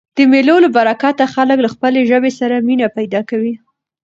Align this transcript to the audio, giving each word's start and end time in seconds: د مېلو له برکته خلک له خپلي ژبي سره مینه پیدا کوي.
د 0.17 0.19
مېلو 0.31 0.55
له 0.63 0.69
برکته 0.77 1.23
خلک 1.35 1.57
له 1.61 1.69
خپلي 1.73 1.99
ژبي 2.09 2.31
سره 2.39 2.65
مینه 2.67 2.87
پیدا 2.97 3.21
کوي. 3.29 3.53